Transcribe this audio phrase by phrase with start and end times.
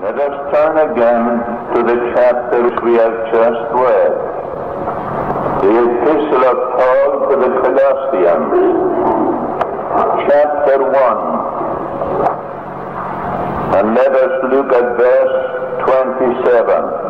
[0.00, 1.26] Let us turn again
[1.74, 4.14] to the chapter which we have just read.
[5.58, 8.54] The Epistle of Paul to the Colossians,
[10.30, 11.48] chapter 1.
[13.74, 15.36] And let us look at verse
[15.84, 17.08] 27.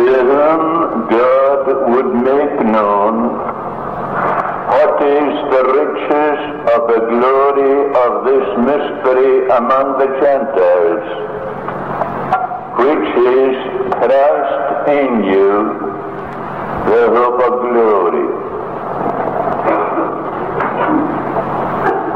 [0.00, 3.14] To whom God would make known
[4.70, 11.06] what is the riches of the glory of this mystery among the Gentiles,
[12.78, 13.54] which is
[13.98, 15.50] Christ in you,
[16.86, 18.28] the hope of glory.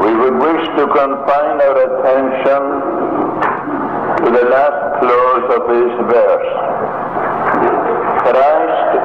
[0.05, 2.61] We would wish to confine our attention
[4.23, 6.54] to the last clause of this verse.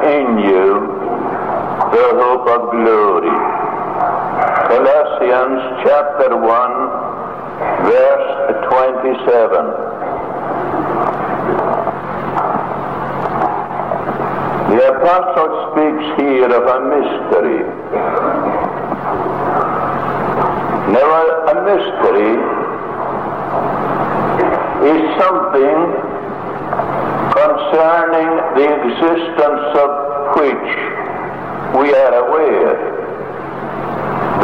[0.00, 0.80] In you,
[1.92, 3.36] the hope of glory.
[4.72, 6.46] Colossians chapter 1,
[7.84, 8.30] verse
[8.64, 10.00] 27.
[14.72, 17.60] The apostle speaks here of a mystery.
[20.96, 21.08] Now,
[21.44, 22.40] a mystery
[24.88, 25.78] is something
[27.80, 29.90] concerning the existence of
[30.36, 30.68] which
[31.80, 32.76] we are aware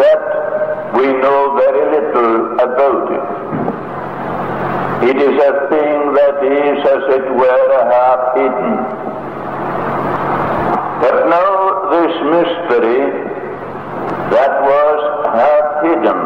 [0.01, 0.23] that
[0.97, 3.27] we know very little about it.
[5.11, 8.73] It is a thing that is, as it were, half hidden.
[11.03, 13.01] But now this mystery
[14.33, 14.99] that was
[15.37, 16.21] half hidden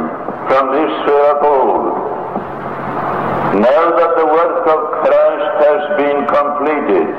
[0.47, 2.10] from this of old,
[3.59, 7.11] now that the work of Christ has been completed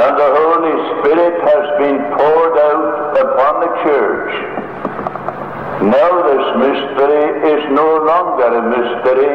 [0.00, 4.32] and the Holy Spirit has been poured out upon the church,
[5.92, 9.34] now this mystery is no longer a mystery,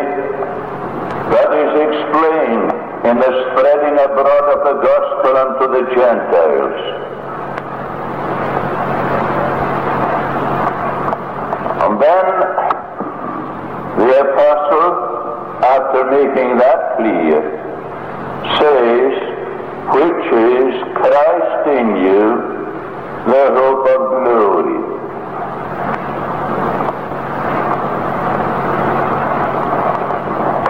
[1.30, 2.70] but is explained
[3.06, 6.82] in the spreading abroad of the gospel unto the Gentiles.
[11.86, 12.26] And then
[13.98, 15.05] the apostle
[16.12, 17.42] making that clear,
[18.60, 19.14] says,
[19.96, 22.26] which is Christ in you,
[23.28, 24.80] the hope of glory.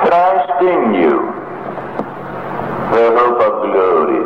[0.05, 1.15] Christ in you,
[2.93, 4.23] the hope of glory.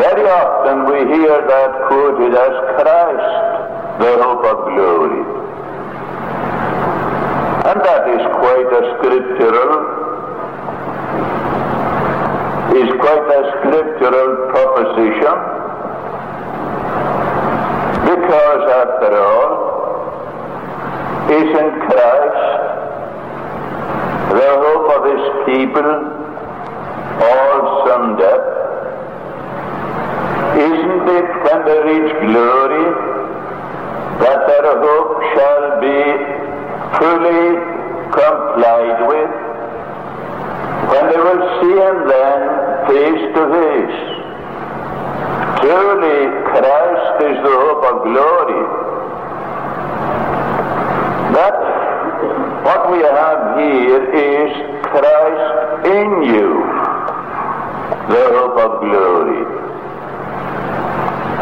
[0.00, 5.43] Very often we hear that quoted as Christ, the hope of glory.
[7.74, 9.70] And that is quite a scriptural,
[12.70, 15.36] is quite a scriptural proposition,
[18.06, 19.50] because after all,
[21.34, 22.46] isn't Christ
[24.30, 25.90] the hope of his people
[27.26, 27.58] all
[27.88, 28.44] summed up?
[30.62, 32.86] Isn't it when they reach glory
[34.22, 35.98] that their hope shall be
[36.98, 37.63] fully
[38.14, 39.32] complied with,
[40.90, 42.40] when they will see him then
[42.86, 44.00] face to face.
[45.58, 48.64] Truly, Christ is the hope of glory.
[51.34, 51.58] But
[52.62, 54.50] what we have here is
[54.86, 56.50] Christ in you,
[58.14, 59.42] the hope of glory.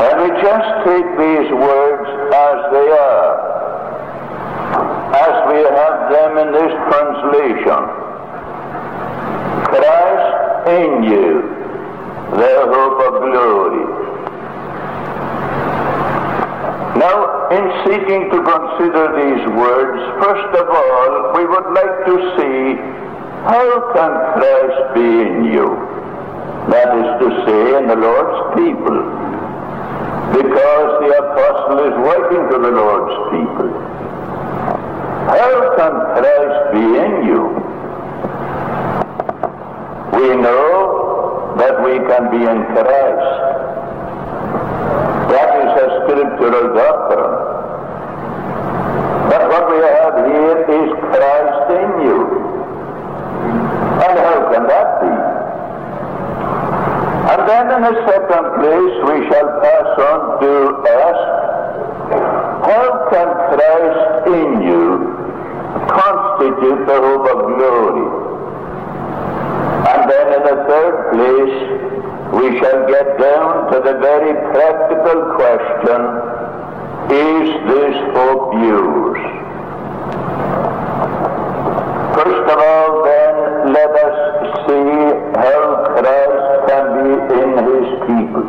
[0.02, 3.41] And we just take these words as they are
[5.22, 7.82] as we have them in this translation.
[9.70, 11.30] Christ in you,
[12.38, 14.02] the hope of glory.
[16.98, 23.02] Now, in seeking to consider these words, first of all, we would like to see
[23.46, 25.66] how can Christ be in you?
[26.70, 28.98] That is to say, in the Lord's people.
[30.30, 34.01] Because the apostle is writing to the Lord's people.
[35.30, 37.42] How can Christ be in you?
[40.18, 43.28] We know that we can be in Christ.
[45.32, 47.36] That is a scriptural doctrine.
[49.30, 52.18] But what we have here is Christ in you.
[54.02, 55.14] And how can that be?
[57.32, 60.52] And then in the second place we shall pass on to
[60.90, 61.22] ask,
[62.68, 64.81] how can Christ in you
[65.92, 68.06] constitute the hope of glory?
[69.92, 71.58] And then in the third place
[72.32, 76.00] we shall get down to the very practical question,
[77.12, 79.20] is this hope yours?
[82.16, 84.16] First of all, then, let us
[84.66, 84.90] see
[85.40, 85.62] how
[85.92, 87.10] Christ can be
[87.40, 88.46] in his people.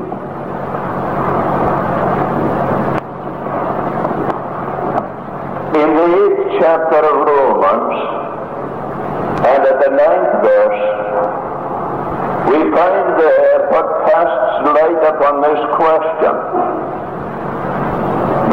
[5.82, 7.98] In the chapter of Romans,
[9.44, 10.84] and at the ninth verse,
[12.50, 16.36] we find there what casts light upon this question.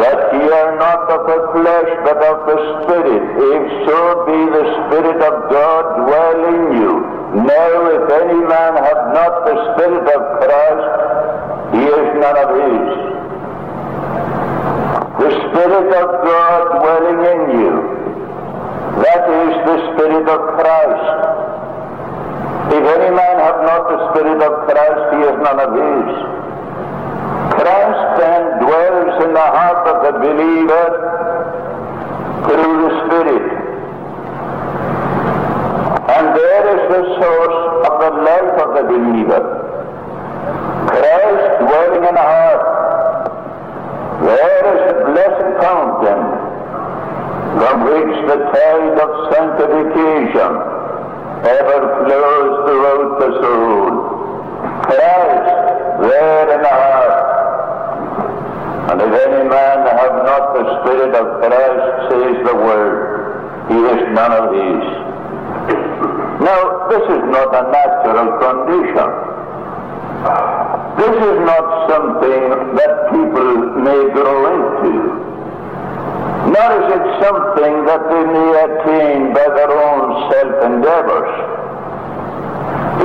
[0.00, 4.64] That ye are not of the flesh, but of the Spirit, if so be the
[4.86, 6.92] Spirit of God dwell in you.
[7.44, 11.10] Now, if any man have not the Spirit of Christ,
[11.74, 13.10] he is none of his.
[15.20, 17.74] The Spirit of God dwelling in you,
[18.98, 21.06] that is the Spirit of Christ.
[22.74, 26.10] If any man have not the Spirit of Christ, he is none of his.
[27.54, 30.86] Christ then dwells in the heart of the believer
[32.50, 33.46] through the Spirit.
[36.10, 39.42] And there is the source of the life of the believer.
[40.88, 42.64] Christ dwelling in the heart.
[44.26, 46.39] There is the blessed fountain
[47.58, 50.52] from which the tide of sanctification
[51.50, 54.20] ever flows throughout the soul.
[54.86, 55.70] Christ
[56.00, 57.30] there in the heart.
[58.90, 64.02] And if any man have not the Spirit of Christ, says the Word, he is
[64.14, 64.88] none of these.
[66.40, 69.08] Now, this is not a natural condition.
[70.96, 73.50] This is not something that people
[73.84, 75.29] may grow into.
[76.50, 81.30] Nor is it something that they may attain by their own self-endeavors.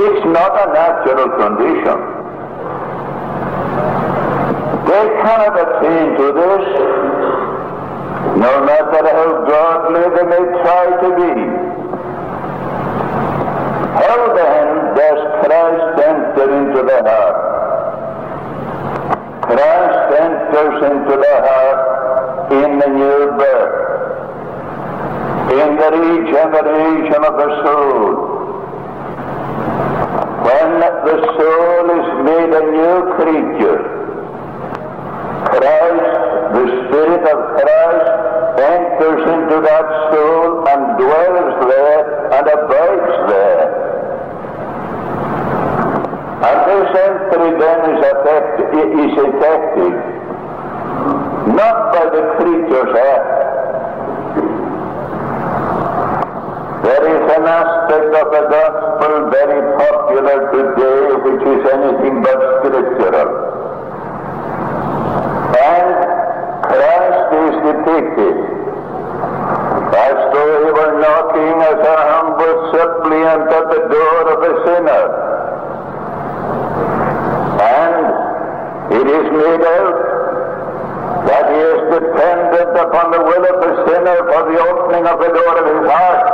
[0.02, 1.98] It's not a natural condition.
[4.90, 6.64] They cannot attain to this,
[8.42, 11.32] no matter how godly they may try to be.
[13.94, 14.66] How then
[14.98, 17.38] does Christ enter into the heart?
[19.42, 21.85] Christ enters into the heart
[22.50, 23.74] in the new birth,
[25.50, 28.36] in the regeneration of the soul.
[30.46, 33.82] When the soul is made a new creature,
[35.50, 36.10] Christ,
[36.54, 38.10] the Spirit of Christ,
[38.62, 43.66] enters into that soul and dwells there and abides there.
[46.46, 50.05] And this entry then is, effect, is effective
[51.46, 53.36] not by the creature's act.
[56.82, 63.30] There is an aspect of the gospel very popular today which is anything but scriptural.
[65.54, 65.94] And
[66.66, 68.36] Christ is depicted
[69.94, 75.04] as though he were knocking as a humble suppliant at the door of a sinner.
[77.62, 78.06] And
[78.98, 80.05] it is made out
[81.26, 85.30] that he is dependent upon the will of the sinner for the opening of the
[85.34, 86.26] door of his heart.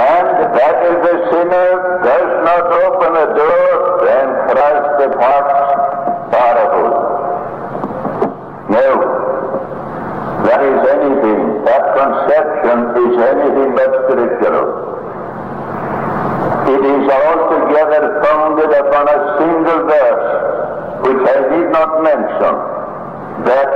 [0.00, 1.70] And that if the sinner
[2.04, 3.68] does not open the door,
[4.06, 5.56] then Christ departs
[6.32, 6.90] sorrowful.
[8.70, 8.86] No.
[10.46, 14.90] That is anything, that conception is anything but scriptural.
[16.70, 20.28] It is altogether founded upon a single verse,
[21.02, 22.54] which I need not mention,
[23.44, 23.70] that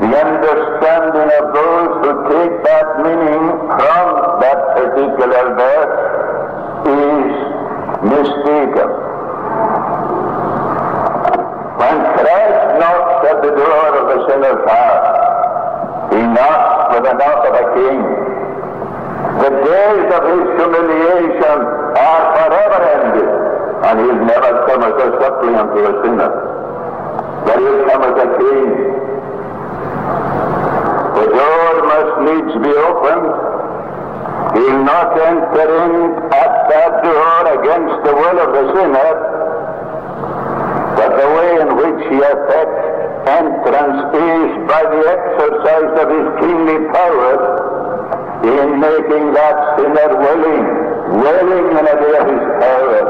[0.00, 4.06] the understanding of those who take that meaning from
[4.40, 5.96] that particular verse
[6.88, 7.32] is
[8.06, 8.90] mistaken.
[11.74, 15.04] When Christ knocks at the door of the sinner's heart,
[16.12, 18.00] he knocks with the knock of a king.
[19.44, 21.58] The days of his humiliation
[21.98, 23.28] are forever ended,
[23.82, 26.30] and he'll never come as a suppliant to a sinner,
[27.44, 28.68] but he'll come as a king.
[31.18, 33.30] The door must needs be opened.
[34.54, 35.94] He'll not enter in
[36.30, 39.10] at that door against the will of the sinner,
[40.94, 42.94] but the way in which he effects
[43.28, 47.53] entrance is by the exercise of his kingly power
[48.44, 50.64] in making that sinner willing,
[51.22, 53.06] willing in a day of his error.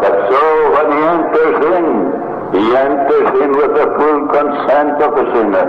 [0.00, 0.42] But so
[0.74, 1.86] when he enters in,
[2.54, 5.66] he enters in with the full consent of the sinner.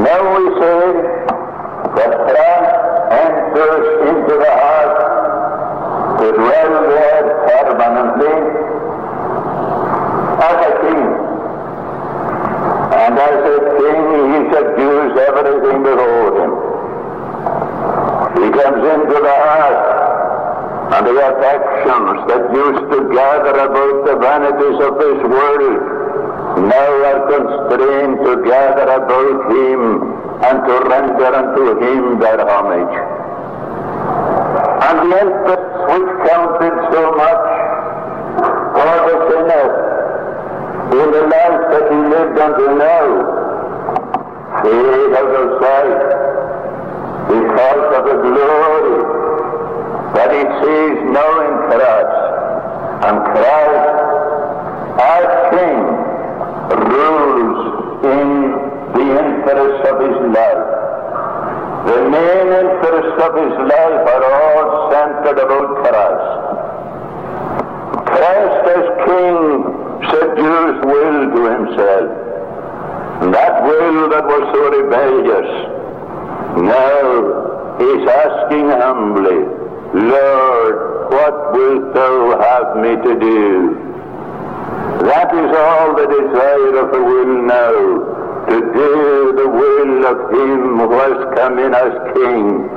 [0.00, 0.82] Now we say
[1.98, 2.74] that Christ
[3.10, 4.98] enters into the heart
[6.18, 8.36] to dwell there permanently
[10.38, 11.07] as a king.
[13.08, 16.52] And as a king, he subdues everything before him.
[18.36, 24.78] He comes into the heart, and the affections that used to gather about the vanities
[24.84, 25.74] of this world
[26.68, 29.80] now are constrained to gather about him
[30.44, 32.92] and to render unto him their homage.
[34.84, 37.44] And the emphasis which counted so much
[38.76, 39.87] for the sinner
[40.92, 43.48] in the life that he lived until now
[44.62, 46.00] fade out of sight
[47.28, 48.98] because of the glory
[50.16, 52.16] that he sees now in Christ.
[53.04, 53.96] And Christ,
[54.98, 55.80] our King,
[56.88, 57.60] rules
[58.02, 58.28] in
[58.96, 60.66] the interests of his life.
[61.86, 66.28] The main interests of his life are all centered about Christ.
[68.08, 72.28] Christ as King subdues will to himself.
[73.22, 75.50] And that will that was so rebellious
[76.62, 79.42] now is asking humbly,
[79.94, 80.76] Lord,
[81.12, 83.88] what wilt thou have me to do?
[85.06, 87.74] That is all the desire of the will now,
[88.50, 92.68] to do the will of him who has come in as king,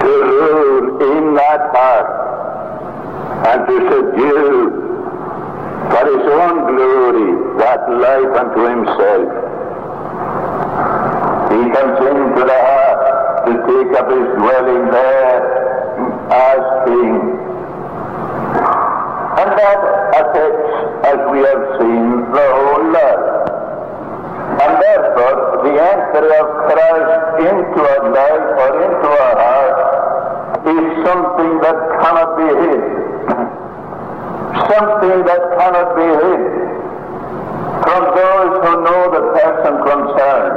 [0.00, 2.10] to rule in that heart,
[3.48, 4.77] and to subdue
[5.90, 7.30] for his own glory
[7.62, 9.28] that life unto himself.
[11.54, 13.02] He comes into the heart
[13.46, 15.40] to take up his dwelling there
[16.30, 17.14] as king.
[19.38, 19.80] And that
[20.20, 20.72] affects,
[21.08, 23.26] as we have seen, the whole life.
[24.60, 29.78] And therefore, the entry of Christ into our life or into our heart
[30.66, 32.82] is something that cannot be hid.
[34.66, 36.42] Something that cannot be hid
[37.86, 40.56] from those who know the person concerned.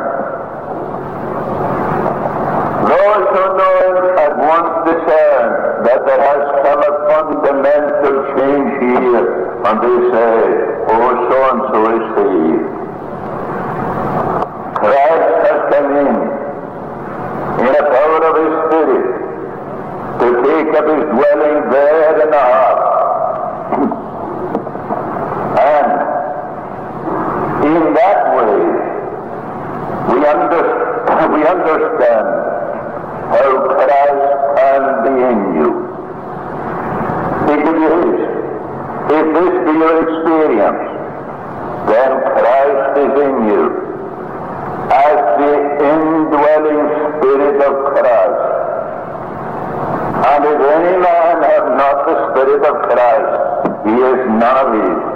[2.89, 5.47] Those who know it at once discern
[5.85, 9.25] that there has come a fundamental change here,
[9.65, 10.35] and they say,
[10.89, 12.67] oh, so and so is saved.
[14.81, 16.15] Christ has come in,
[17.65, 19.05] in the power of His Spirit,
[20.19, 22.91] to take up His dwelling there in the heart.
[25.61, 25.91] and
[27.75, 28.57] in that way,
[30.11, 30.63] we, under,
[31.33, 32.27] we understand
[33.31, 35.69] how Christ can be in you.
[37.51, 38.31] If it is,
[39.11, 40.83] if this be your experience,
[41.87, 43.63] then Christ is in you
[44.91, 45.53] as the
[45.91, 46.83] indwelling
[47.17, 48.41] Spirit of Christ.
[50.27, 53.31] And if any man have not the Spirit of Christ,
[53.85, 55.10] he is none of his.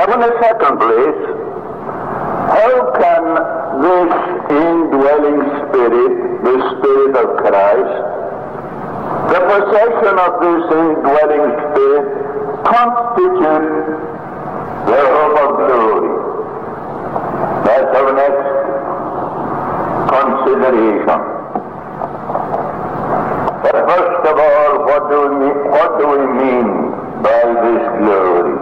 [0.00, 1.20] Now in second place,
[2.56, 3.24] how can
[3.84, 4.12] this
[4.48, 7.96] indwelling Spirit, the Spirit of Christ,
[9.28, 12.06] the possession of this indwelling Spirit
[12.64, 13.66] constitute
[14.88, 16.12] the hope of glory?
[17.68, 18.48] That's our next
[20.16, 21.20] consideration.
[23.60, 26.68] But first of all, what do we, what do we mean
[27.20, 28.59] by this glory?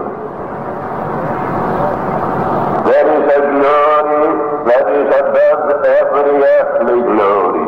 [2.88, 4.28] There is a glory
[4.64, 7.66] that is above every earthly glory.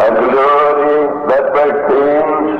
[0.00, 2.56] A glory that pertains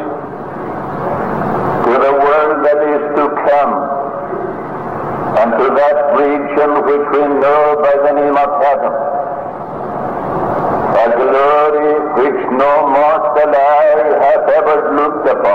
[1.87, 3.73] to the world that is to come
[5.41, 8.93] and to that region which we know by the name of heaven.
[11.01, 15.50] A glory which no mortal eye hath ever looked upon.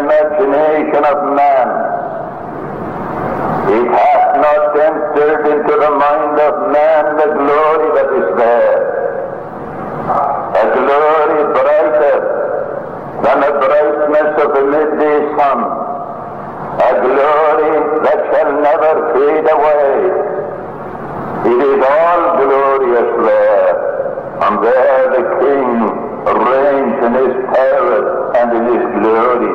[0.00, 1.68] Imagination of man.
[3.72, 8.78] It hath not entered into the mind of man the glory that is there.
[10.52, 12.18] A glory brighter
[13.22, 15.60] than the brightness of the midday sun.
[16.72, 20.32] A glory that shall never fade away.
[21.44, 23.74] It is all glorious there,
[24.42, 29.54] and there the King reigns in his power and in his glory.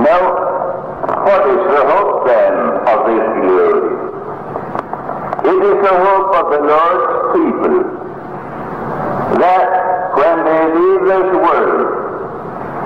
[0.00, 0.20] Now,
[1.26, 2.54] what is the hope then
[2.92, 3.96] of this glory?
[5.52, 7.76] It is the hope of the Lord's people
[9.42, 9.68] that
[10.14, 11.86] when they leave this world,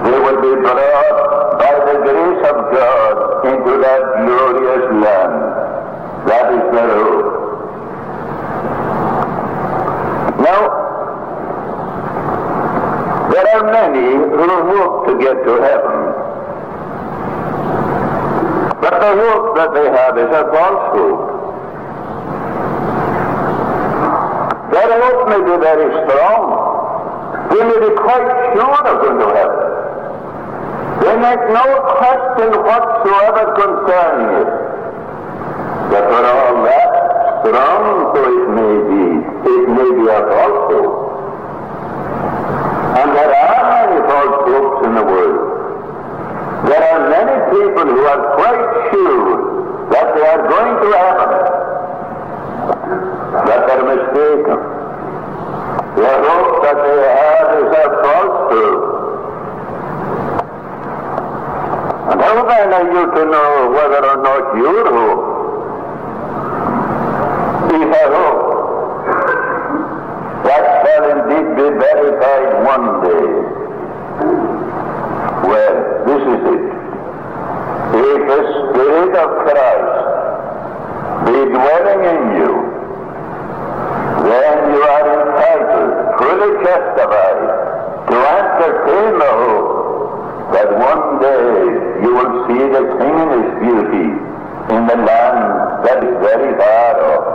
[0.05, 5.37] they will be brought by the grace of God into that glorious land.
[6.27, 7.29] That is their hope.
[10.41, 10.61] Now,
[13.31, 15.99] there are many who hope to get to heaven.
[18.81, 21.31] But the hope that they have is a false hope.
[24.81, 26.43] Their hope may be very strong.
[27.53, 29.61] They may be quite sure of going to heaven.
[31.05, 31.67] They make no
[32.01, 34.51] question whatsoever concerning it.
[35.93, 36.93] But for all that,
[37.45, 37.85] strong
[38.17, 39.05] though it may be,
[39.53, 40.97] it may be a false hope.
[43.05, 45.41] And there are many false hopes in the world.
[46.73, 48.65] There are many people who are quite
[48.97, 49.29] sure
[49.93, 51.31] that they are going to heaven,
[53.45, 54.71] but they're mistaken.
[55.97, 58.85] The hope that they have is a false hope.
[62.11, 64.01] And how then are you to know whether
[64.71, 65.25] or not your hope
[67.75, 68.45] is a hope
[70.45, 73.27] that shall indeed be verified one day?
[75.51, 76.65] Well, this is it.
[77.91, 79.97] If the Spirit of Christ
[81.27, 82.55] be dwelling in you,
[84.23, 87.43] then you are entitled, fully justified,
[88.11, 89.71] to entertain the hope
[90.53, 91.49] that one day
[92.03, 94.31] you will see the King in his beauty
[94.71, 97.27] in the land that is very far off.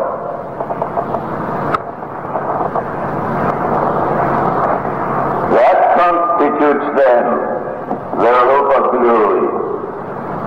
[5.52, 7.26] That constitutes then
[8.24, 9.48] the hope of glory.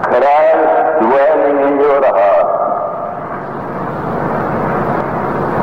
[0.02, 2.50] Christ dwelling in your heart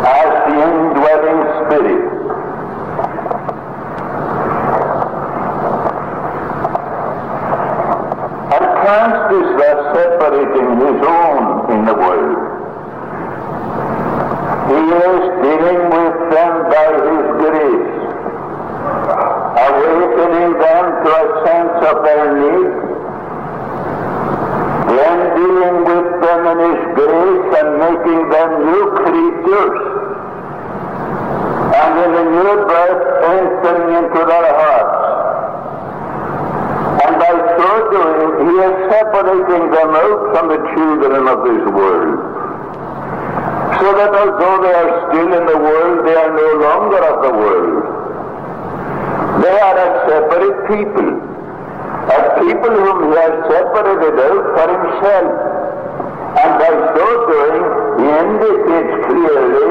[0.06, 2.06] as the indwelling spirit.
[8.54, 12.38] And Christ is thus separating his own in the world.
[14.68, 17.96] He is dealing with them by his grace
[19.56, 22.72] awakening them to a sense of their need,
[24.92, 29.80] then dealing with them in His grace and making them new creatures,
[31.72, 35.02] and in the new birth entering into their hearts.
[37.06, 42.16] And by so doing, He is separating them out from the children of this world.
[43.76, 47.34] So that although they are still in the world, they are no longer of the
[47.36, 47.84] world.
[49.44, 55.34] They are a separate people, a people whom he has separated out for himself.
[56.40, 57.64] And by so doing,
[58.00, 59.70] he indicates clearly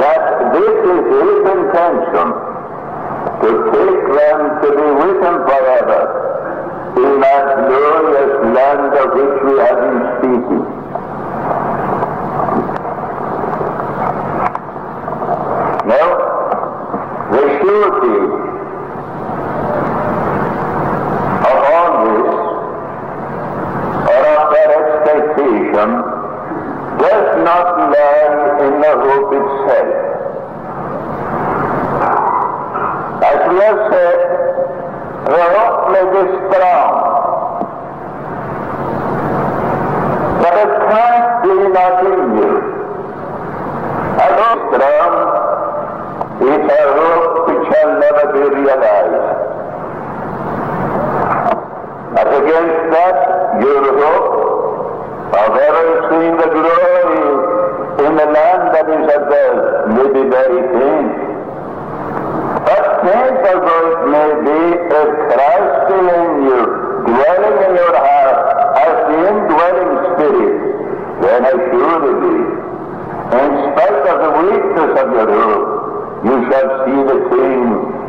[0.00, 0.24] that
[0.56, 2.26] this is his intention,
[3.42, 6.22] to take them to be with him forever
[6.96, 8.21] in that glorious
[8.54, 10.64] land of which we have been speaking.
[15.92, 16.08] Now,
[17.32, 18.18] the surety
[21.50, 22.30] of all this,
[24.12, 25.88] or of their expectation,
[27.02, 29.90] does not lie in the hope itself.
[33.24, 34.18] As we have said,
[35.24, 36.94] the hope may be strong,
[40.42, 42.52] but it can't be not in you.
[44.18, 45.14] A hope strong
[46.42, 49.26] is a hope which shall never be realized.
[52.18, 53.18] As against that,
[53.62, 54.34] your hope
[55.32, 57.24] of ever seeing the glory
[58.04, 59.58] in the land that is above
[59.94, 61.14] may be very faint.
[62.66, 64.60] But faint although it may be,
[64.92, 66.60] if Christ be in you,
[67.06, 68.38] dwelling in your heart
[68.82, 70.56] as the indwelling spirit,
[71.22, 72.40] then assuredly,
[73.32, 75.68] in spite of the weakness of your hope,
[76.24, 77.62] you shall see the King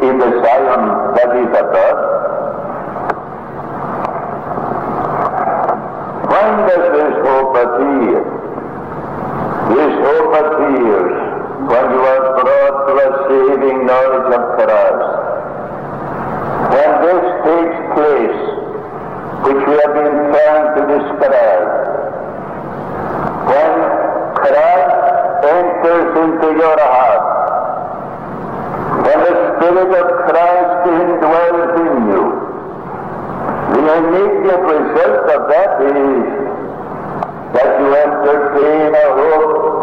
[0.06, 0.84] in the Zion
[1.16, 2.00] that is above.
[6.30, 8.22] When does this hope appear?
[9.74, 11.14] This hope appears
[11.72, 15.10] when you are brought to a saving knowledge of Christ.
[16.74, 18.42] When this takes place,
[19.46, 21.70] which we have been trying to describe,
[23.48, 23.74] when
[24.36, 25.00] Christ
[25.48, 27.26] enters into your heart,
[29.06, 32.24] when the Spirit of Christ indwells in you,
[33.74, 36.24] the immediate result of that is
[37.54, 39.74] that you entertain a hope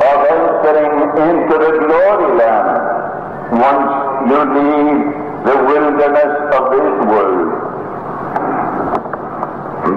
[0.00, 0.94] of entering
[1.26, 2.70] into the glory land
[3.60, 3.92] once
[4.30, 5.00] you leave
[5.44, 7.50] the wilderness of this world.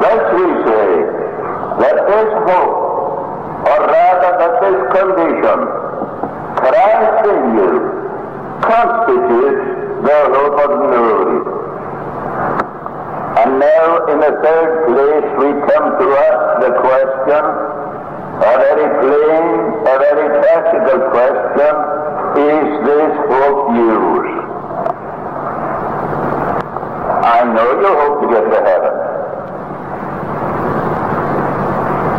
[0.02, 0.90] Thus we say
[1.82, 2.76] that this hope,
[3.72, 5.60] or rather that this condition,
[6.60, 7.72] Christ in you,
[8.62, 9.66] constitutes
[10.04, 11.27] the hope of glory.
[13.48, 17.44] And now, in the third place, we come to ask the question,
[18.44, 21.74] a very plain, a very practical question,
[22.44, 24.32] is this hope yours?
[27.24, 28.94] I know you hope to get to heaven.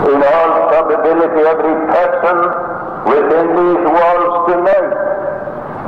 [0.09, 2.37] In all probability, every person
[3.05, 4.93] within these walls tonight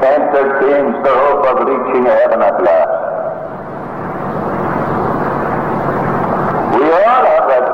[0.05, 2.89] entertains the hope of reaching heaven at last.
[6.90, 7.66] All have that.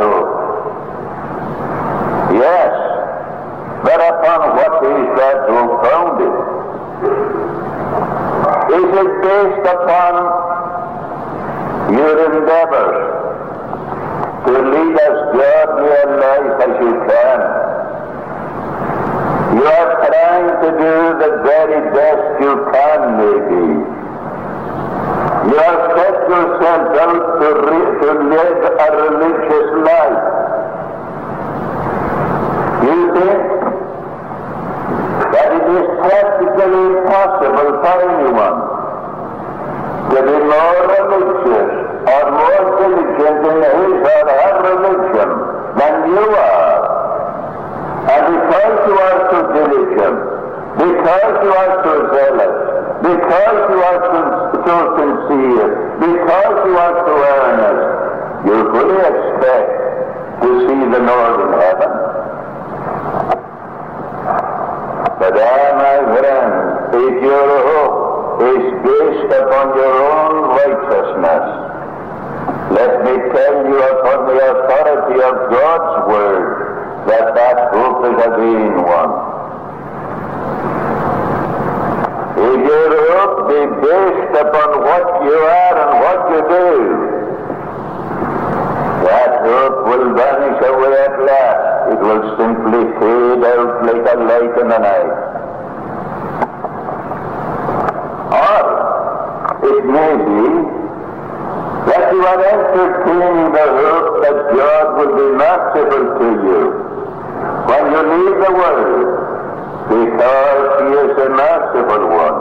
[2.37, 2.73] Yes.
[3.85, 6.35] But upon what is that hope founded?
[8.77, 10.13] Is it based upon
[11.95, 12.99] your endeavors
[14.45, 17.41] to lead as godly a life as you can?
[19.57, 23.65] You are trying to do the very best you can, maybe.
[25.49, 30.25] You have set yourself out to, re- to live a religious life.
[32.85, 33.41] You think
[35.33, 38.59] that it is practically impossible for anyone
[40.11, 41.71] to be more religious
[42.07, 45.31] or more diligent in his or her religion
[45.79, 46.97] than you are.
[48.07, 50.19] And because you are so diligent,
[50.79, 52.55] because you are so zealous,
[53.03, 54.21] because you are so,
[54.63, 57.83] so sincere, because you are so earnest,
[58.47, 59.71] you fully expect
[60.39, 61.91] to see the Lord in heaven.
[65.19, 66.53] But ah, my friend,
[66.95, 71.45] if your hope is based upon your own righteousness,
[72.71, 76.67] let me tell you upon the authority of God's word
[77.09, 79.13] that that hope is a vain one.
[82.37, 86.71] If your hope be based upon what you are and what you do,
[89.07, 91.63] that hope will vanish away at last.
[91.95, 92.83] It will simply
[93.85, 95.13] a light in the night.
[98.33, 98.65] Or
[99.69, 100.45] it may be
[101.91, 106.63] that you are entertaining the hope that God will be merciful to you
[107.69, 109.05] when you leave the world,
[109.93, 112.39] because He is a merciful one,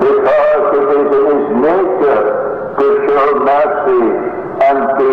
[0.00, 2.24] because it is in His nature
[2.78, 4.02] to show mercy
[4.64, 5.10] unto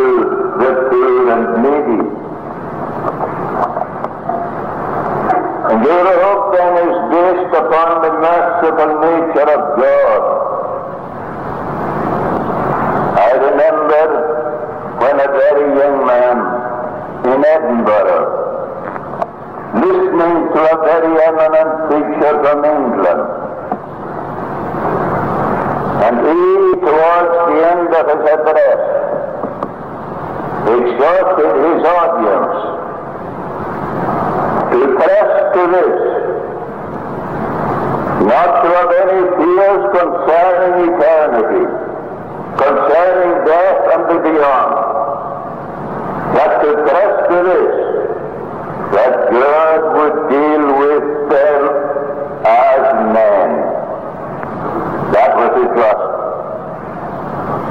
[0.60, 2.25] the poor and needy.
[5.86, 10.22] Your hope then is based upon the merciful nature of God.
[13.22, 14.04] I remember
[14.98, 16.38] when a very young man
[17.30, 18.26] in Edinburgh,
[19.78, 23.24] listening to a very eminent preacher from England,
[26.02, 26.46] and he,
[26.82, 28.82] towards the end of his address,
[30.66, 32.55] exhorted his audience
[34.76, 35.96] to press to this,
[38.28, 41.66] not have any fears concerning eternity,
[42.60, 44.76] concerning death and the beyond,
[46.36, 47.74] but to press to this,
[48.96, 51.62] that God would deal with them
[52.46, 52.84] as
[53.16, 53.50] men.
[55.16, 56.16] That was his gospel.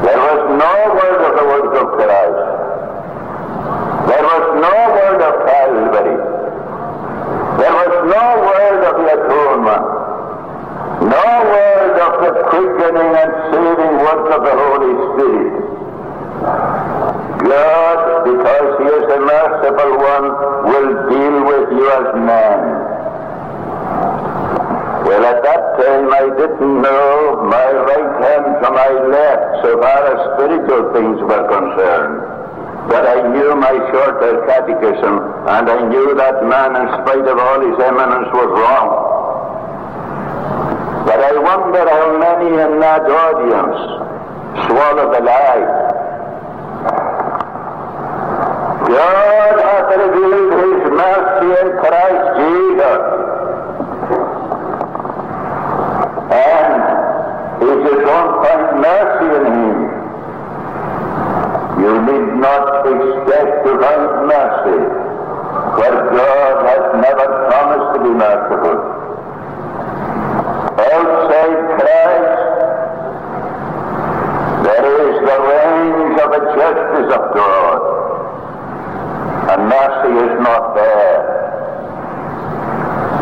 [0.05, 2.41] There was no word of the words of Christ.
[4.09, 6.34] There was no word of Calvary.
[7.65, 9.87] There was no word of atonement.
[11.01, 15.65] No word of the quickening and saving work of the Holy Spirit.
[17.41, 20.27] God, because He is a merciful one,
[20.69, 22.61] will deal with you as man.
[25.09, 30.05] Well, at that time I didn't know my right hand from my left so far
[30.13, 32.24] as spiritual things were concerned.
[32.89, 35.15] But I knew my shorter catechism,
[35.49, 39.15] and I knew that man, in spite of all his eminence, was wrong.
[41.07, 43.79] But I wonder how many in that audience
[44.67, 45.85] swallow the lie.
[48.89, 53.01] God hath revealed his mercy in Christ Jesus.
[56.33, 56.83] And
[57.65, 59.64] if you don't find mercy in him,
[61.85, 64.81] you need not expect find mercy,
[65.77, 68.77] for God has never promised to be merciful.
[70.81, 72.41] Outside Christ,
[74.65, 77.81] there is the range of the justice of God,
[79.53, 81.21] and mercy is not there.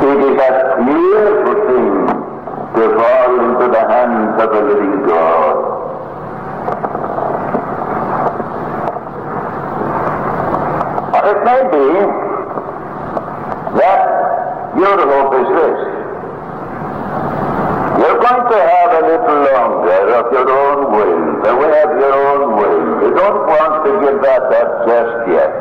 [0.06, 0.52] It is a
[0.86, 1.94] fearful thing
[2.76, 5.71] to fall into the hands of the living God.
[11.22, 11.86] It may be
[13.78, 14.02] that
[14.74, 15.78] your hope is this.
[18.02, 22.14] You're going to have a little longer of your own will, the way of your
[22.26, 22.78] own will.
[23.06, 25.52] You don't want to give that up just yet.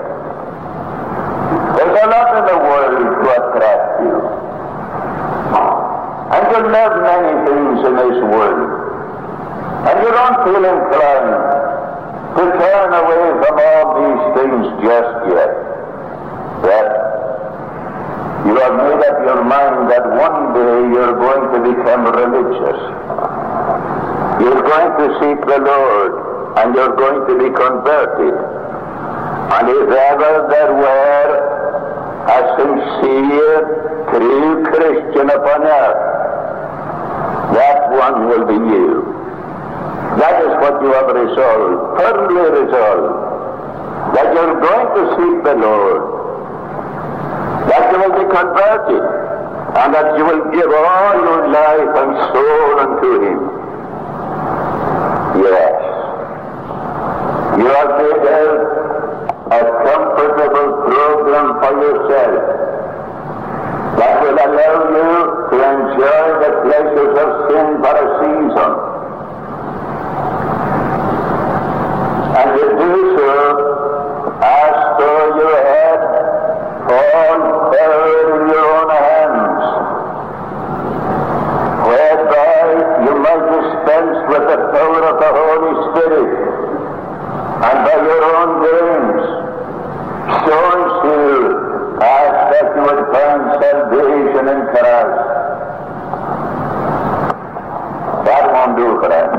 [1.78, 4.18] There's a lot in the world to attract you.
[6.32, 8.72] And you love many things in this world.
[9.86, 11.62] And you don't feel inclined
[12.32, 15.51] to turn away from all these things just yet.
[18.46, 22.80] You have made up your mind that one day you're going to become religious.
[24.42, 26.12] You're going to seek the Lord
[26.58, 28.34] and you're going to be converted.
[29.54, 31.30] And if ever there were
[32.28, 36.02] a sincere, true Christian upon earth,
[37.54, 39.22] that one will be you.
[40.20, 46.11] That is what you have resolved, firmly resolved, that you're going to seek the Lord,
[47.92, 49.04] you will be converted,
[49.76, 53.40] and that you will give all your life and soul unto Him.
[55.44, 55.76] Yes.
[57.60, 58.26] You have made
[59.52, 62.44] a comfortable program for yourself
[64.00, 65.12] that will allow you
[65.52, 68.72] to enjoy the pleasures of sin for a season.
[72.32, 73.32] And to do so
[74.42, 76.00] as though you had
[76.88, 77.40] all
[77.76, 79.64] power in your own hands,
[81.92, 82.64] whereby
[83.04, 86.32] you might dispense with the power of the Holy Spirit,
[87.62, 89.24] and by your own doings,
[90.48, 91.48] so ensure
[92.02, 95.22] as that you would find salvation in Christ.
[98.26, 99.32] That won't do, friend.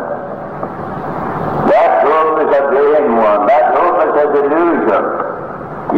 [1.66, 3.46] That hope is a vain one.
[3.50, 5.04] That hope is a delusion.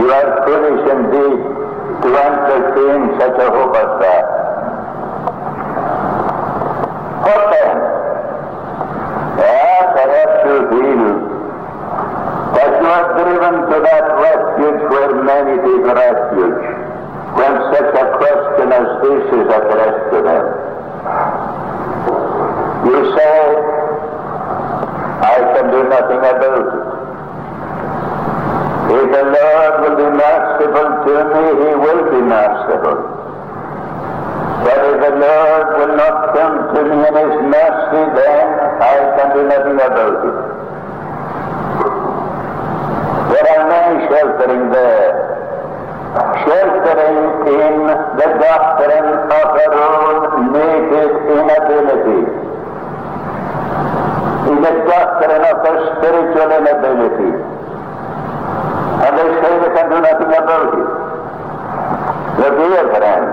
[0.01, 1.41] You are foolish indeed
[2.03, 4.25] to entertain such a hope as that.
[7.25, 7.77] What then?
[9.45, 11.05] Yeah, perhaps you feel
[12.55, 16.63] that you are driven to that refuge where many take refuge
[17.35, 20.45] when such a question as this is addressed to them.
[22.87, 23.37] You say,
[25.25, 26.95] I can do nothing about it.
[28.95, 32.99] If the Lord will be merciful to me, he will be merciful.
[34.63, 38.47] But if the Lord will not come to me in his mercy, then
[38.79, 40.37] I can do nothing about it.
[43.35, 45.13] There are many sheltering there,
[46.45, 47.19] sheltering
[47.51, 47.75] in
[48.21, 52.21] the doctrine of their own native inability,
[54.45, 54.57] in
[55.21, 57.31] their spiritual inability.
[59.05, 60.89] And they say they can do nothing about it.
[62.41, 63.25] Look here, friend,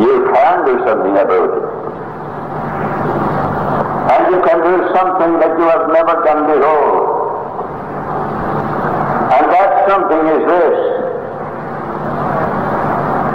[0.00, 1.64] you can do something about it.
[4.12, 7.14] And you can do something that you have never done before.
[9.34, 10.78] And that something is this.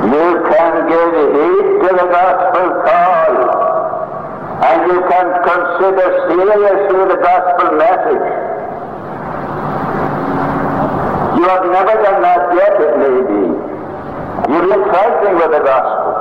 [0.10, 3.69] You can give heed to the gospel call,
[4.60, 8.28] and you can consider seriously the gospel message.
[11.40, 13.44] You have never done that yet, it may be.
[14.52, 16.12] You've been fighting with the gospel.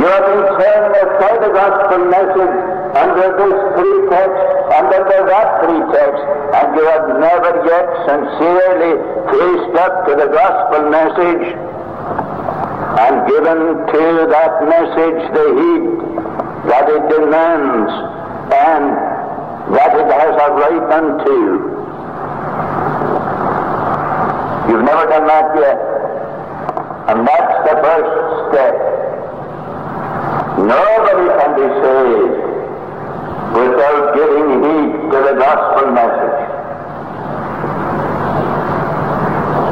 [0.00, 2.56] You have been turning aside the gospel message
[2.96, 6.22] under this pretext under that pretext,
[6.54, 8.94] and you have never yet sincerely
[9.32, 11.46] faced up to the gospel message
[12.98, 13.58] and given
[13.90, 16.17] to that message the heed
[16.68, 17.92] that it demands
[18.52, 18.84] and
[19.74, 21.78] that it has a right unto.
[24.70, 25.78] You've never done that yet.
[27.08, 28.74] And that's the first step.
[30.58, 32.36] Nobody can be saved
[33.56, 36.38] without giving heed to the gospel message.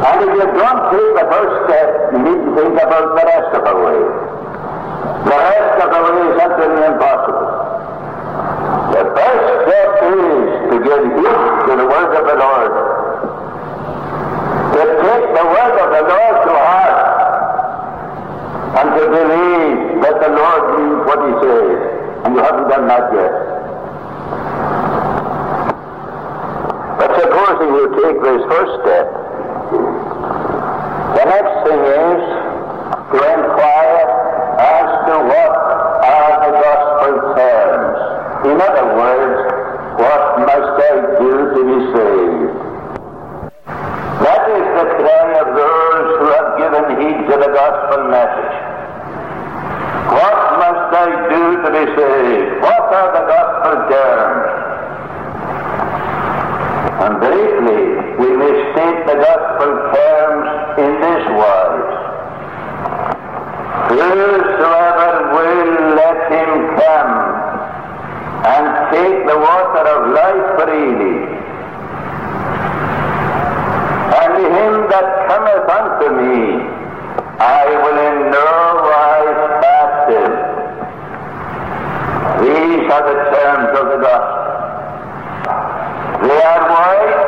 [0.06, 3.50] And if you don't take the first step, you need to think about the rest
[3.52, 4.00] of the way.
[5.28, 7.46] The rest of the way is utterly impossible.
[8.96, 12.72] The first step is to give heed to the word of the Lord.
[14.72, 17.06] To take the word of the Lord to heart
[18.76, 21.76] and to believe that the Lord means what he says.
[22.24, 23.32] And you haven't done that yet.
[27.00, 29.06] But supposing you take this first step,
[31.16, 32.20] the next thing is
[33.16, 34.08] to inquire
[34.60, 35.52] as to what
[36.04, 37.96] are the gospel terms.
[38.44, 39.40] In other words,
[40.04, 42.52] what must I do to be saved?
[44.20, 45.16] That is the cry
[47.46, 48.56] the gospel message.
[50.10, 52.62] What must I do to be saved?
[52.62, 54.46] What are the gospel terms?
[56.96, 57.82] And briefly,
[58.18, 60.48] we may state the gospel terms
[60.80, 61.92] in this wise.
[63.92, 67.14] Whosoever will, let him come
[68.48, 71.16] and take the water of life freely.
[74.16, 76.76] And him that cometh unto me,
[77.38, 78.50] I will in no
[78.88, 80.32] wise cast him.
[82.40, 84.46] These are the terms of the gospel.
[86.26, 87.26] They are wide.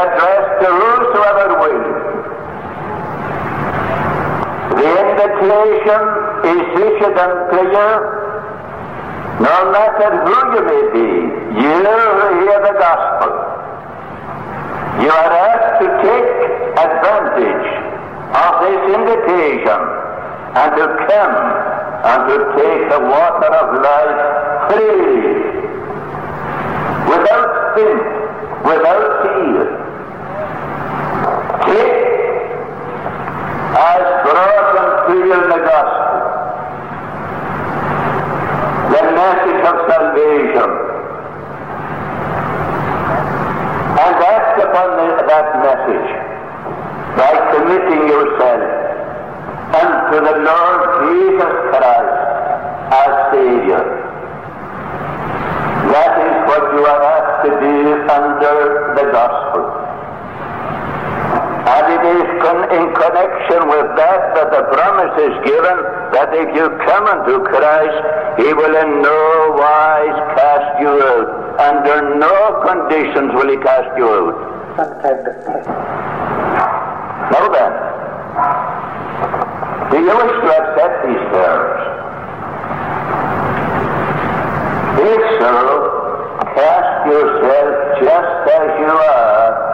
[0.00, 1.84] Addressed to whosoever will.
[4.80, 6.02] The invitation
[6.40, 7.90] is issued unto you,
[9.44, 11.08] no matter who you may be,
[11.60, 13.30] you who hear the gospel.
[15.04, 16.28] You are asked to take
[16.80, 17.68] advantage
[18.40, 19.80] of this invitation
[20.56, 21.36] and to come
[22.08, 24.20] and to take the water of life
[24.72, 25.20] freely,
[27.04, 27.96] without sin,
[28.64, 29.79] without fear.
[31.66, 32.00] Take
[33.76, 36.10] as brought in the gospel
[38.90, 40.70] the message of salvation.
[44.00, 46.10] And act upon the, that message
[47.16, 48.62] by committing yourself
[49.78, 52.18] unto the Lord Jesus Christ
[52.90, 53.84] as Savior.
[55.92, 57.76] That is what you are asked to do
[58.10, 59.79] under the gospel.
[61.70, 65.76] And it is con- in connection with that that the promise is given
[66.10, 68.00] that if you come unto Christ,
[68.42, 71.28] He will in no wise cast you out.
[71.60, 72.34] Under no
[72.66, 74.34] conditions will He cast you out.
[77.30, 77.72] Now then,
[79.90, 81.80] do you wish to accept these terms?
[84.98, 85.54] If so,
[86.58, 87.70] cast yourself
[88.02, 89.70] just as you are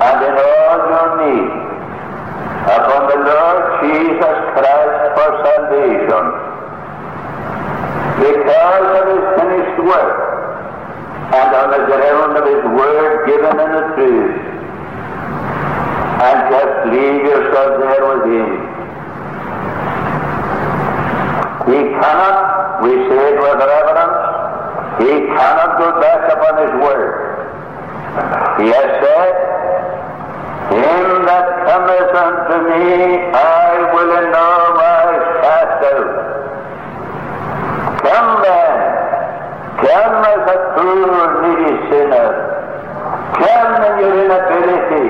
[0.00, 1.50] and in all your need
[2.70, 5.28] upon the Lord Jesus Christ for
[5.68, 6.24] salvation
[8.18, 10.16] because of his finished work
[11.34, 14.36] and on the ground of his word given in the truth
[16.24, 18.50] and just leave yourself there with him.
[21.68, 24.18] He cannot, we say it with reverence,
[24.98, 27.12] he cannot go back upon his word.
[28.58, 29.34] He has said,
[30.74, 34.68] Him that cometh unto me, I will in no
[35.88, 36.10] out.
[38.04, 38.76] Come then,
[39.82, 42.28] come as a poor needy sinner.
[43.38, 45.06] Come in your inability.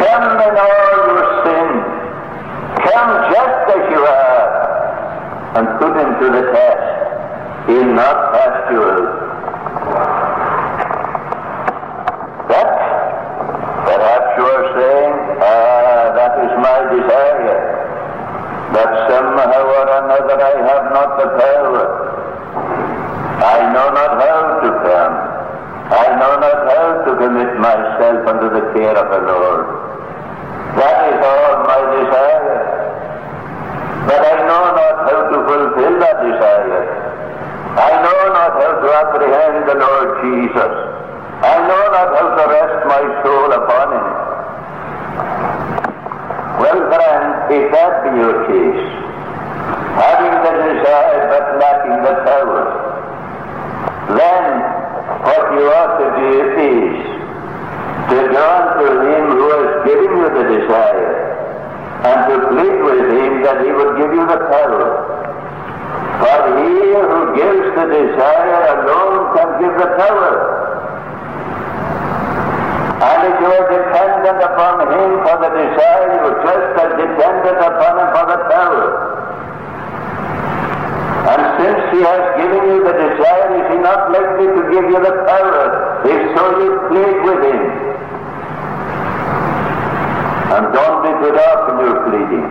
[0.00, 1.68] Come in all your sin.
[2.84, 4.48] Come just as you are,
[5.56, 6.94] and put him to the test.
[7.66, 8.84] He'll not cast you.
[12.48, 12.70] That,
[13.88, 17.74] perhaps you are saying, ah, that is my desire.
[18.74, 21.84] But somehow or another I have not the power.
[23.38, 25.14] I know not how to come.
[25.94, 29.64] I know not how to commit myself under the care of the Lord.
[30.74, 32.58] That is all my desire.
[34.10, 36.82] But I know not how to fulfill that desire.
[37.78, 40.72] I know not how to apprehend the Lord Jesus.
[41.42, 44.06] I know not how to rest my soul upon him.
[46.54, 48.84] Well, friend, if that be your case,
[50.00, 52.62] having the desire but lacking the power,
[54.16, 54.44] then
[55.26, 56.30] what you ought to do
[56.62, 56.94] is
[58.08, 61.24] to go unto him who has given you the desire
[62.04, 64.84] and to plead with him that he would give you the power.
[66.20, 70.32] For he who gives the desire alone can give the power.
[73.04, 77.58] And if you are dependent upon him for the desire, you are just as dependent
[77.58, 78.86] upon him for the power.
[81.24, 85.00] And since he has given you the desire, is he not likely to give you
[85.00, 86.04] the power?
[86.04, 86.70] If so, you
[90.54, 92.46] And don't be put off in your pleading.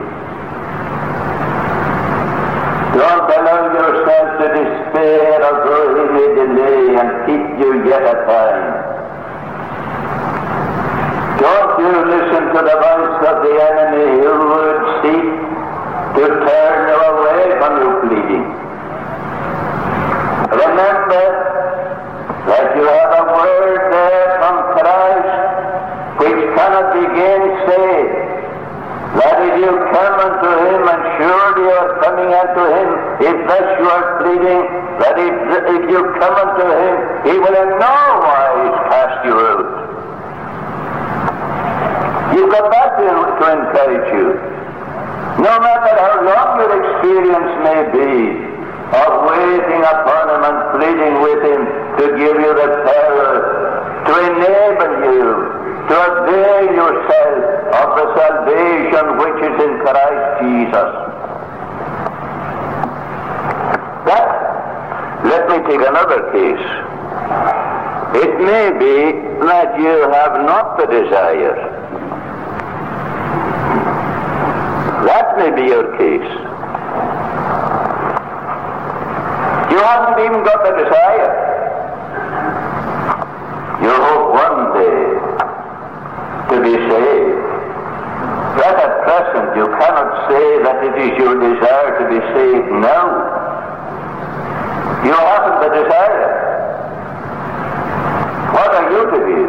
[2.99, 5.39] Don't allow yourself to despair
[5.97, 8.15] he may delay and keep you yet a
[29.70, 32.89] come unto him, and surely you are coming unto him,
[33.22, 34.61] if thus you are pleading,
[34.99, 35.36] that if,
[35.78, 36.95] if you come unto him,
[37.28, 39.70] he will in no wise cast you out.
[42.36, 44.28] You've got that to, to encourage you.
[45.43, 48.53] No matter how long your experience may be
[48.93, 51.61] of waiting upon him and pleading with him
[51.97, 53.32] to give you the power,
[54.05, 55.53] to enable you
[55.89, 57.43] to avail yourself
[57.81, 60.89] of the salvation which is in Christ Jesus.
[64.05, 64.27] But
[65.25, 66.65] let me take another case.
[68.15, 68.95] It may be
[69.47, 71.55] that you have not the desire.
[75.05, 76.31] That may be your case.
[79.71, 81.34] You haven't even got the desire.
[83.81, 85.34] You hope one day
[86.49, 87.43] to be saved.
[88.55, 93.07] But at present you cannot say that it is your desire to be saved now.
[95.03, 96.32] You haven't the desire.
[98.55, 99.41] What are you to do?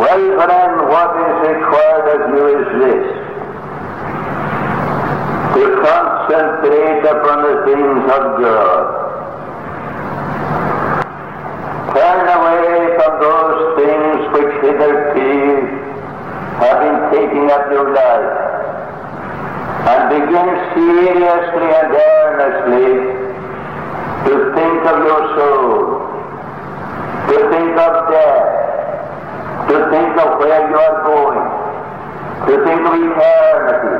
[0.00, 3.06] Well, friend, what is required of you is this.
[5.54, 9.00] To concentrate upon the things of God.
[11.94, 15.19] Turn away from those things which hitherto
[16.70, 18.30] have been taking up your life.
[19.90, 22.90] And begin seriously and earnestly
[24.26, 26.06] to think of your soul,
[27.26, 28.46] to think of death,
[29.66, 31.46] to think of where you are going,
[32.46, 33.96] to think of eternity,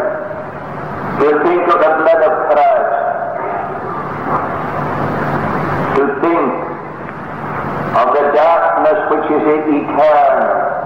[1.20, 2.94] to think of the blood of Christ,
[5.96, 6.50] to think
[7.98, 10.79] of the darkness which is eternal,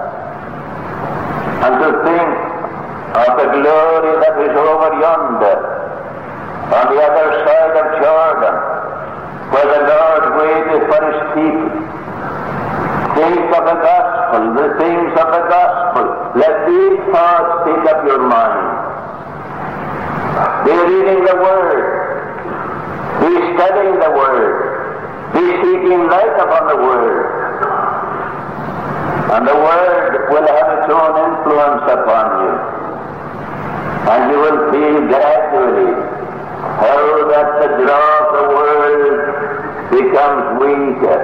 [1.63, 2.31] and to think
[3.15, 5.57] of the glory that is over yonder,
[6.65, 8.55] on the other side of Jordan,
[9.53, 11.71] where the Lord waiteth for his people.
[13.15, 16.05] Think of the gospel, the things of the gospel.
[16.35, 18.67] Let these thoughts take up your mind.
[20.65, 21.83] Be reading the Word.
[23.21, 25.31] Be studying the Word.
[25.31, 27.44] Be seeking light upon the Word.
[29.25, 32.53] And the Word will have its own influence upon you.
[34.05, 35.93] And you will feel gradually
[36.77, 39.17] how that the draw of the world
[39.89, 41.19] becomes weaker.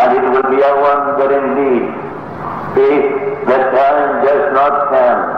[0.00, 1.92] And it will be a wonder indeed
[2.76, 5.35] if the time does not come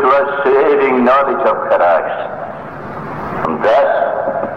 [0.00, 2.20] to a saving knowledge of Christ.
[3.44, 3.90] And thus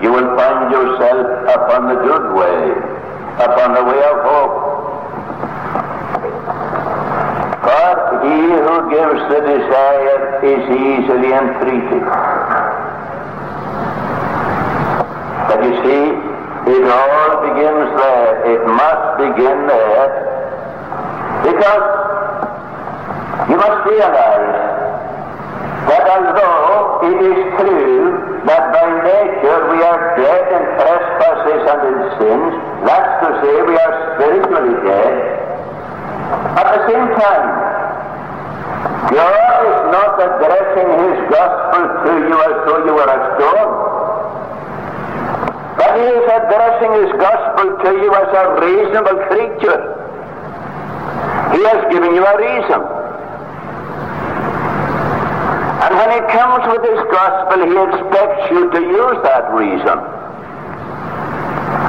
[0.02, 2.72] you will find yourself upon the good way,
[3.44, 4.56] upon the way of hope.
[7.64, 7.92] For
[8.24, 12.04] he who gives the desire is easily entreated.
[15.48, 16.04] But you see,
[16.72, 18.32] it all begins there.
[18.52, 20.08] It must begin there.
[21.44, 21.88] Because
[23.50, 24.63] you must realize
[26.04, 31.98] that although it is true that by nature we are dead in trespasses and in
[32.20, 32.52] sins,
[32.84, 35.16] that's to say we are spiritually dead,
[36.60, 37.48] at the same time,
[39.16, 43.72] God is not addressing His gospel to you as though you were a stone.
[45.78, 49.82] But He is addressing His gospel to you as a reasonable creature.
[51.54, 53.03] He has given you a reason.
[55.84, 59.98] And when He comes with His gospel, He expects you to use that reason.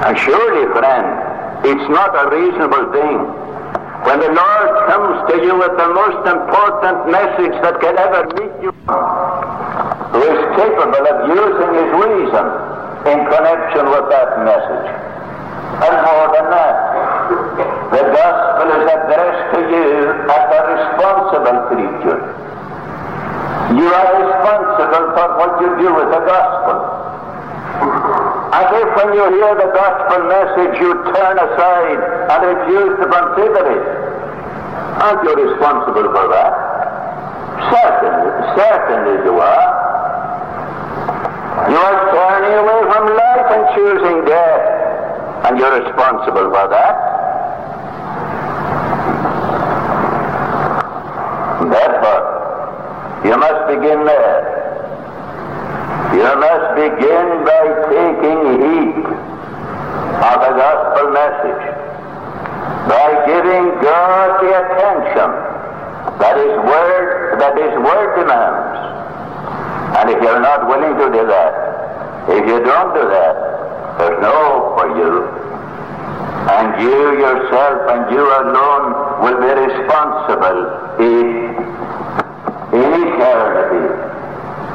[0.05, 1.07] And surely, friend,
[1.65, 3.45] it's not a reasonable thing
[4.05, 8.53] when the Lord comes to you with the most important message that can ever meet
[8.61, 8.73] you,
[10.13, 12.47] who is capable of using his reason
[13.09, 14.89] in connection with that message.
[15.89, 16.77] And more than that,
[17.97, 19.89] the gospel is addressed to you
[20.29, 22.21] as a responsible creature.
[23.73, 26.77] You are responsible for what you do with the gospel.
[28.53, 33.65] As if when you hear the gospel message, you turn aside and refuse to consider
[33.73, 33.85] it.
[35.01, 36.53] Aren't you responsible for that?
[37.73, 39.71] Certainly, certainly you are.
[41.71, 46.95] You are turning away from life and choosing death, and you're responsible for that.
[51.73, 52.34] Therefore,
[53.25, 54.45] You must begin there.
[56.13, 61.65] You must begin by taking heed of the gospel message,
[62.85, 65.31] by giving God the attention
[66.21, 68.77] that His word that His word demands.
[69.97, 74.33] And if you're not willing to do that, if you don't do that, there's no
[74.37, 75.25] hope for you.
[76.53, 80.61] And you yourself and you alone will be responsible
[81.01, 81.75] if
[82.75, 83.85] in eternity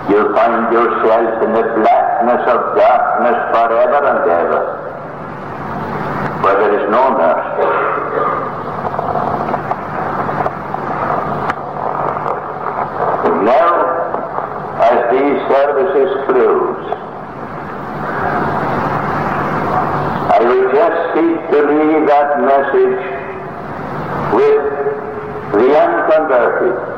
[0.09, 4.61] you find yourself in the blackness of darkness forever and ever,
[6.41, 7.69] where there is no mercy.
[13.45, 13.69] Now,
[14.81, 16.81] as these services close,
[20.31, 22.99] I will just seek to leave that message
[24.33, 24.63] with
[25.53, 26.89] the unconverted.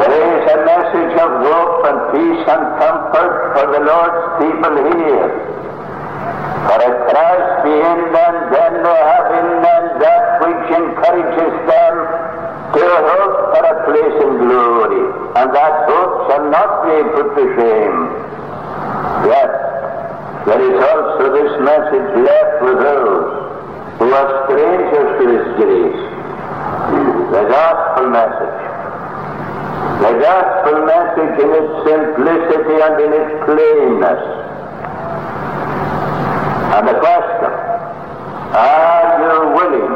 [0.00, 5.30] There is a message of hope and peace and comfort for the Lord's people here.
[6.66, 11.94] For if Christ be in them, then they have in them that which encourages them
[12.74, 15.04] to hope for a place in glory,
[15.38, 17.98] and that hope shall not be put to shame.
[19.30, 19.52] Yet,
[20.46, 23.30] there is also this message left with those
[23.98, 26.02] who are strangers to this grace.
[27.30, 28.59] The gospel message.
[30.00, 34.22] The gospel message in its simplicity and in its plainness.
[36.74, 37.52] And the question,
[38.52, 39.92] are you willing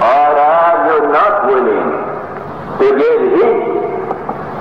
[0.00, 1.88] or are you not willing
[2.80, 3.60] to give heed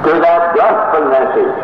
[0.03, 1.55] to that gospel message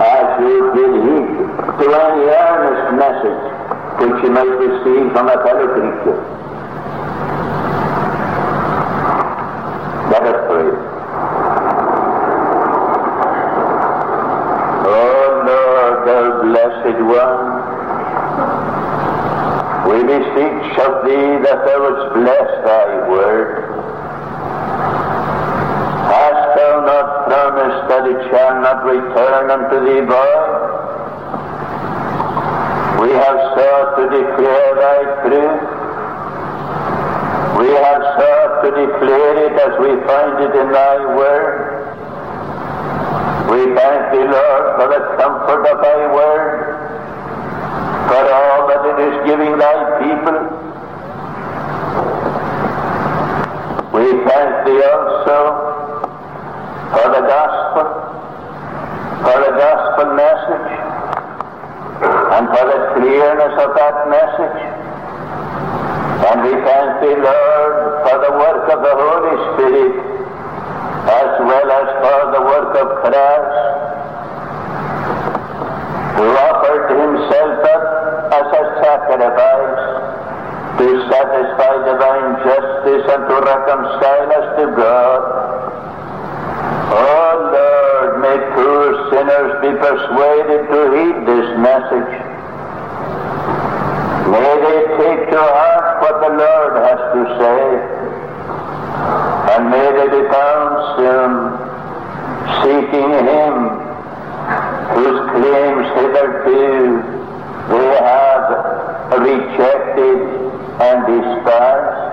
[0.00, 1.32] as you give heed
[1.80, 3.42] to any earnest message
[4.00, 6.18] which you might receive from a fellow creature?
[10.08, 10.70] Let us pray.
[14.88, 17.58] Oh Lord, thou blessed one,
[20.38, 23.74] beseech of thee that thou wouldst bless thy word.
[26.06, 30.50] Hast thou not promised that it shall not return unto thee void?
[33.02, 35.62] We have sought to declare thy truth.
[37.58, 41.74] We have sought to declare it as we find it in thy word.
[43.50, 46.78] We thank thee, Lord, for the comfort of thy word,
[48.08, 50.38] for all that it is giving thy people.
[53.92, 55.38] We thank thee also
[56.94, 57.86] for the gospel,
[59.26, 60.70] for the gospel message,
[62.34, 64.60] and for the clearness of that message.
[66.28, 67.74] And we thank thee, Lord,
[68.06, 70.18] for the work of the Holy Spirit
[71.08, 73.56] as well as for the work of Christ,
[76.16, 77.84] who offered himself up
[78.36, 79.87] as a sacrifice
[81.18, 85.20] satisfy divine justice and to reconcile us to God.
[86.94, 92.12] Oh Lord, may poor sinners be persuaded to heed this message.
[94.30, 97.64] May they take to heart what the Lord has to say
[99.54, 101.30] and may they be found soon
[102.62, 103.54] seeking him
[104.94, 107.02] whose claims hitherto
[107.70, 110.47] they have rejected
[110.80, 112.08] and despised.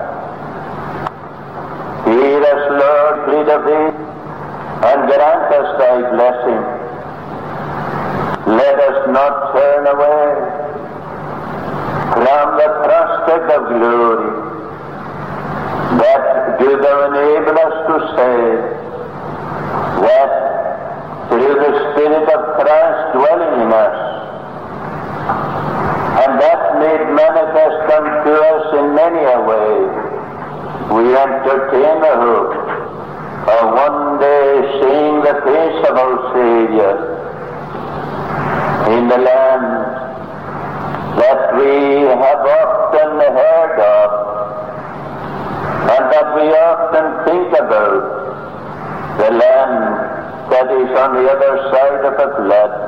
[2.06, 3.90] Hear us, Lord, plead of thee,
[4.90, 6.62] and grant us thy blessing.
[8.56, 10.26] Let us not turn away
[12.14, 14.46] from the prospect of glory
[15.98, 18.40] that do thou enable us to say
[20.06, 20.30] that
[21.28, 23.96] through the Spirit of Christ dwelling in us,
[26.22, 26.60] and that
[27.16, 27.78] manifest
[28.26, 29.72] to us in many a way,
[30.92, 32.56] we entertain the hope
[33.48, 34.48] of one day
[34.80, 36.94] seeing the face of our Savior
[38.92, 39.66] in the land
[41.16, 43.10] that we have often
[43.40, 44.10] heard of
[45.94, 48.04] and that we often think about
[49.18, 50.16] the land
[50.50, 52.85] that is on the other side of the flood.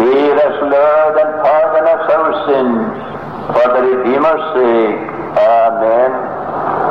[0.00, 2.88] Hear us, Lord, and pardon us our sins
[3.52, 4.96] for the Redeemer's sake.
[5.36, 6.29] Amen.